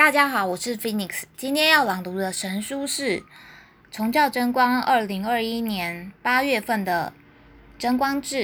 [0.00, 1.24] 大家好，我是 Phoenix。
[1.36, 3.20] 今天要朗读的神书是
[3.90, 7.12] 《崇教真光》二零二一年八月份的
[7.78, 8.36] 《真光志》，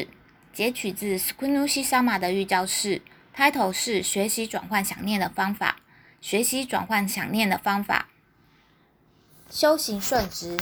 [0.52, 3.00] 截取自 Squinushi Sama 的预教示
[3.34, 5.78] ，title 是“学习转换想念的方法”。
[6.20, 8.08] 学习转换想念的方法，
[9.48, 10.58] 修行顺直。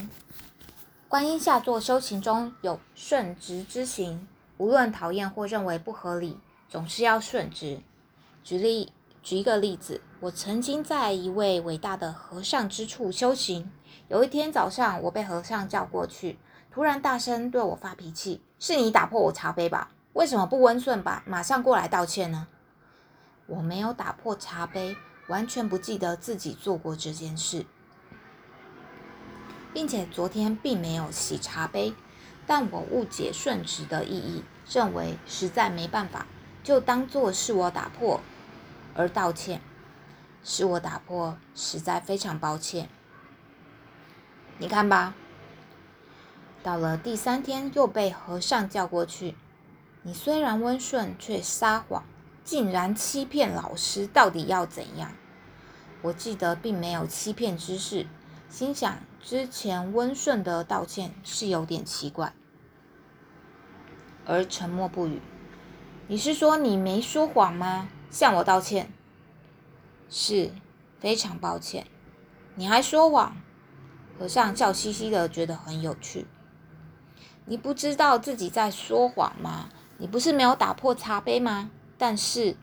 [1.09, 6.39] 观音下座修行中有顺直之行，无论讨厌或认为不合理，
[6.69, 7.81] 总是要顺直。
[8.45, 8.93] 举例，
[9.25, 13.73] 举一个例子，我曾经在一位伟大的和尚之处修行。
[14.09, 16.38] 有一天早上，我被和尚叫过去，
[16.70, 19.91] 突然大声对我发脾气：“是你打破我茶杯吧？
[20.12, 21.23] 为什么不温顺吧？
[21.27, 22.48] 马上过来道歉呢？”
[23.48, 24.95] 我没有打破茶杯，
[25.29, 27.65] 完全不记得自己做过这件事。
[29.73, 31.95] 并且昨天并没有洗茶杯，
[32.46, 36.27] 但我误解顺直的意义，认为实在没办法，
[36.62, 38.20] 就当做是我打破
[38.95, 39.61] 而道歉。
[40.43, 42.89] 是我打破，实在非常抱歉。
[44.59, 45.15] 你看吧，
[46.63, 49.35] 到了第三天又被和尚叫过去。
[50.02, 52.05] 你虽然温顺，却撒谎，
[52.45, 55.13] 竟然欺骗老师，到底要怎样？
[56.02, 58.07] 我记得并没有欺骗之事。
[58.51, 62.35] 心想，之前温顺的道歉是有点奇怪，
[64.27, 65.22] 而沉默不语。
[66.06, 67.88] 你是说你没说谎吗？
[68.15, 68.93] 向我道歉。
[70.09, 70.53] 是，
[71.00, 71.88] 非常抱歉。
[72.54, 73.34] 你还说谎？
[74.16, 76.28] 和尚笑嘻嘻的，觉得很有趣。
[77.47, 79.69] 你不知道自己在说谎吗？
[79.98, 81.72] 你不是没有打破茶杯吗？
[81.98, 82.56] 但是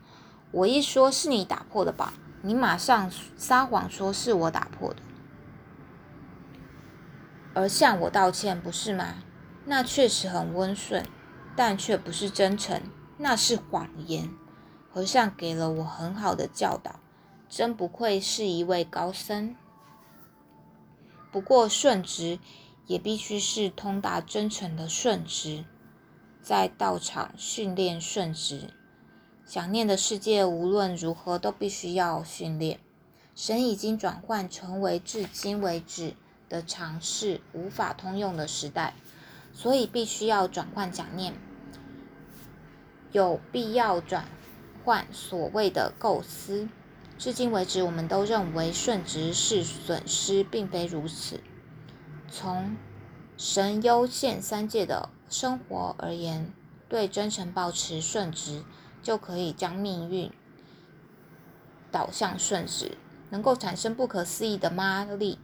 [0.52, 5.02] 我一说是你打破的吧，你马上撒谎说是我打破的。
[7.53, 9.15] 而向我道歉，不是吗？
[9.65, 11.05] 那确实很温顺，
[11.58, 12.81] 但却不是真诚，
[13.17, 14.30] 那是谎言。
[14.94, 17.00] 和尚给了我很好的教导，
[17.47, 19.56] 真不愧是一位高僧。
[21.31, 22.39] 不过顺直
[22.88, 25.64] 也必须是通达真诚的顺直，
[26.42, 28.73] 在道场训练顺直。
[29.45, 32.80] 想念的世界无论如何都必须要训练。
[33.33, 36.15] 神已经转换成为至今为止。
[36.49, 38.94] 的尝试无法通用的时代，
[39.54, 41.33] 所以必须要转换想念，
[43.14, 44.26] 有必要转
[44.83, 46.67] 换所谓的构思。
[47.17, 51.39] 至今为止，我们都认为顺直是损失，并非如此。
[52.30, 52.75] 从
[53.37, 56.52] 神优现三界的生活而言，
[56.89, 58.64] 对真诚保持顺直，
[59.03, 60.31] 就可以将命运
[61.91, 62.97] 导向顺直，
[63.30, 65.37] 能够产生不可思议的魔力。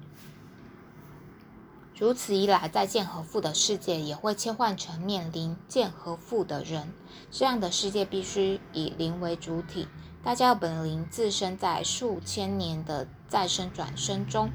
[1.99, 6.93] 如此一来，在剑和父的世界也会切换成面临剑和父的人。
[7.31, 9.87] 这样的世界必须以灵为主体，
[10.23, 14.51] 大家本灵自身在数千年的再生转生中，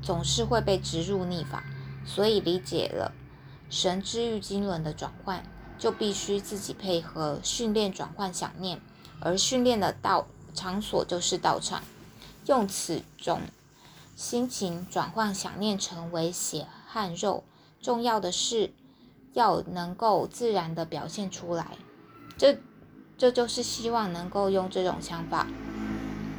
[0.00, 1.64] 总是会被植入逆法。
[2.04, 3.10] 所以理解了
[3.68, 5.42] 神之玉经轮的转换，
[5.76, 8.80] 就必须自己配合训练转换想念，
[9.18, 11.82] 而训练的道场所就是道场，
[12.46, 13.40] 用此种
[14.14, 16.68] 心情转换想念成为血。
[16.86, 17.42] 汗肉，
[17.82, 18.72] 重要的是
[19.32, 21.76] 要能够自然的表现出来。
[22.38, 22.58] 这，
[23.18, 25.46] 这就是希望能够用这种想法，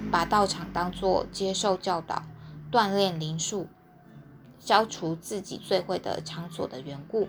[0.09, 2.23] 把道场当作接受教导、
[2.71, 3.67] 锻炼灵术、
[4.59, 7.27] 消除自己最会的场所的缘故。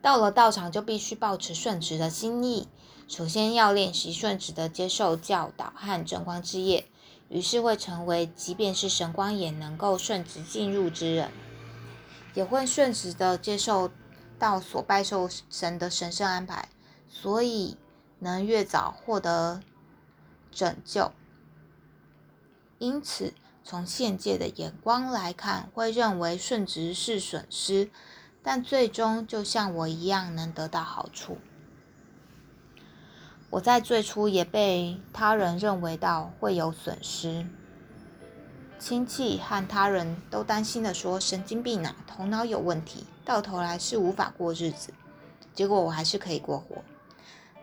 [0.00, 2.68] 到了道场，就必须保持顺直的心意。
[3.08, 6.86] 首先要练习顺直的接受教导和正光之业。
[7.28, 11.30] 于是会成为，即便是神光也能够顺直进入之人，
[12.34, 13.90] 也会顺直的接受
[14.38, 16.68] 到所拜受神的神圣安排，
[17.08, 17.76] 所以
[18.20, 19.60] 能越早获得
[20.50, 21.12] 拯救。
[22.78, 23.34] 因此，
[23.64, 27.90] 从现界的眼光来看，会认为顺直是损失，
[28.42, 31.38] 但最终就像我一样能得到好处。
[33.50, 37.46] 我在最初也被他人认为到会有损失，
[38.78, 44.92] 亲戚和他人都担心的说神经病啊，头脑有问题，到头来是无法过日子。
[45.54, 46.84] 结果我还是可以过活，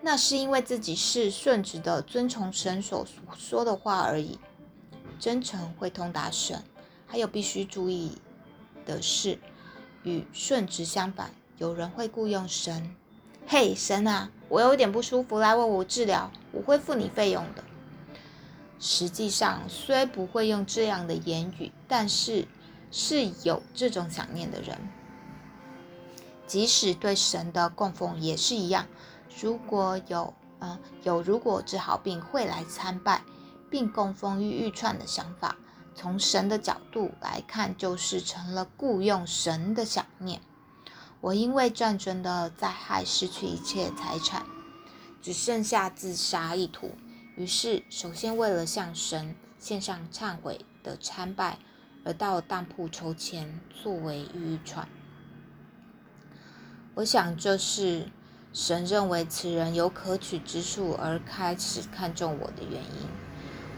[0.02, 3.06] 那是因为自己是顺直的，遵从神所
[3.38, 4.40] 说的话而已。
[5.18, 6.62] 真诚会通达神，
[7.08, 8.18] 还有必须注意
[8.86, 9.40] 的是，
[10.04, 12.94] 与顺直相反，有人会雇佣神。
[13.48, 17.64] 嘿，神啊，我有点不舒服，来为我治疗，我会付你费用的。
[18.80, 22.48] 实际上，虽不会用这样的言语，但是
[22.92, 24.78] 是有这种想念的人。
[26.46, 28.86] 即使对神的供奉也是一样。
[29.42, 33.24] 如果有，嗯，有如果治好病会来参拜，
[33.70, 35.58] 并供奉玉玉串的想法，
[35.96, 40.40] 从神的角度来看，就是成了雇佣神的想念。
[41.26, 44.46] 我因为战争的灾害失去一切财产，
[45.24, 46.92] 只剩下自杀意图。
[47.36, 51.58] 于是，首先为了向神献上忏悔的参拜，
[52.04, 54.88] 而到当铺筹钱作为玉串。
[56.94, 58.12] 我想这是
[58.54, 63.10] 神认为此人有可取之处而开始看重我的原因。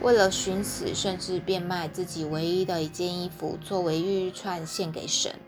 [0.02, 5.40] 为了寻死，甚至变卖自己唯一的一件衣服作为玉玉串献给神。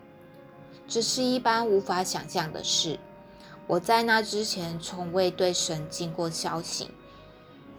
[0.90, 2.98] 这是一般无法想象的事。
[3.68, 6.90] 我在那之前从未对神尽过孝行，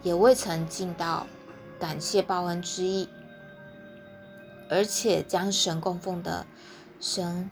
[0.02, 1.26] 也未曾尽到
[1.78, 3.10] 感谢报恩之意。
[4.70, 6.46] 而且将神供奉的
[6.98, 7.50] 神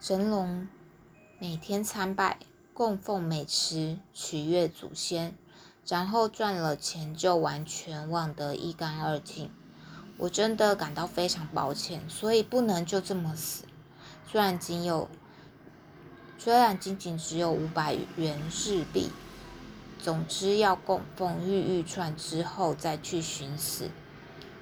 [0.00, 0.66] 神龙
[1.38, 2.38] 每天参拜
[2.72, 5.36] 供奉美食取悦祖先，
[5.86, 9.50] 然后赚了钱就完全忘得一干二净。
[10.16, 13.64] 我真的感到非常抱歉，所以不能就这么死。
[14.26, 15.08] 虽然仅有，
[16.38, 19.10] 虽然仅仅只有五百元日币，
[19.98, 23.90] 总之要供奉玉玉串之后再去寻死，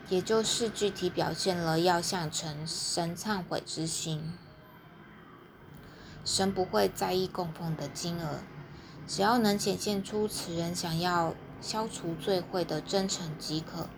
[0.08, 4.32] 也就是具体表现了要向神神忏悔之心。
[6.24, 8.40] 神不会在意供奉的金额，
[9.06, 13.88] 只要能显现出此人想要消除罪会的真诚即可。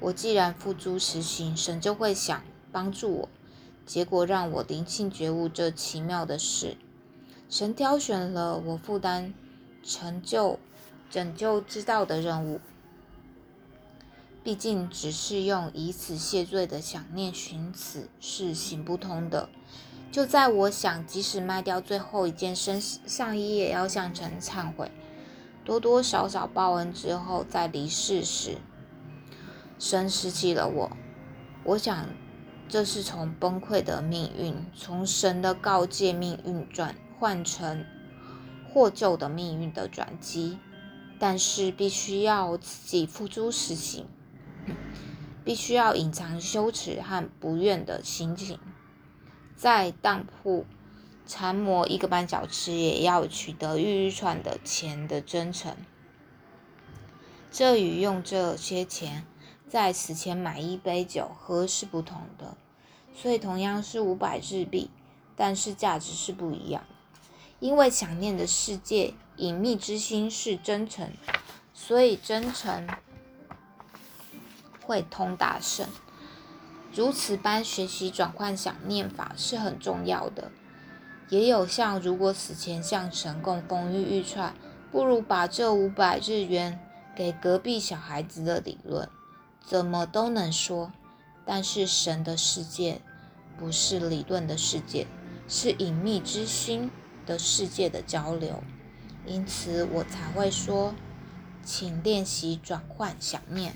[0.00, 2.42] 我既然付诸实行，神就会想
[2.72, 3.28] 帮助我。
[3.86, 6.76] 结果让我灵性觉悟这奇妙的事，
[7.48, 9.32] 神挑选了我负担
[9.84, 10.58] 成就
[11.08, 12.60] 拯救之道的任务。
[14.42, 19.48] 毕竟只是用以此谢罪的想念寻死是行不通的。
[20.10, 24.90] 就在我想即使卖掉最后一件身上衣也要向神忏悔，
[25.64, 28.56] 多多少少报恩之后再离世时，
[29.78, 30.96] 神拾起了我。
[31.62, 32.08] 我想。
[32.68, 37.84] 这是从崩溃的命运，从神的告诫命运转换成
[38.68, 40.58] 获救的命运的转机，
[41.18, 44.06] 但是必须要自己付诸实行，
[45.44, 48.58] 必须要隐藏羞耻和不愿的心情，
[49.54, 50.66] 在当铺
[51.24, 55.76] 缠磨一个半小时，也要取得玉玉串的钱的真诚。
[57.52, 59.24] 这与用这些钱。
[59.68, 62.56] 在死前买一杯酒喝是不同的，
[63.14, 64.90] 所以同样是五百日币，
[65.34, 66.84] 但是价值是不一样。
[67.58, 71.10] 因为想念的世界隐秘之心是真诚，
[71.74, 72.86] 所以真诚
[74.84, 75.88] 会通大圣。
[76.94, 80.50] 如此般学习转换想念法是很重要的。
[81.28, 84.54] 也有像如果死前向神供奉玉玉串，
[84.92, 86.78] 不如把这五百日元
[87.16, 89.08] 给隔壁小孩子的理论。
[89.66, 90.92] 怎么都能说，
[91.44, 93.00] 但是神的世界
[93.58, 95.08] 不是理论的世界，
[95.48, 96.88] 是隐秘之心
[97.26, 98.62] 的世界的交流，
[99.26, 100.94] 因此我才会说，
[101.64, 103.74] 请练习转换想念。